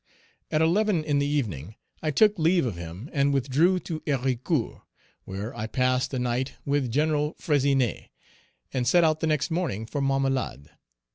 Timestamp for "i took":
2.01-2.39